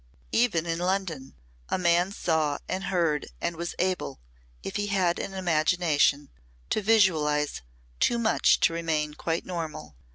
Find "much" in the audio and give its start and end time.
8.17-8.59